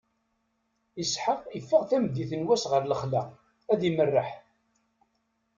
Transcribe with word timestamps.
Isḥaq 1.01 1.41
iffeɣ 1.57 1.81
tameddit 1.89 2.31
n 2.39 2.45
wass 2.47 2.63
ɣer 2.71 2.83
lexla, 2.85 3.21
ad 3.71 3.81
imerreḥ. 3.89 4.29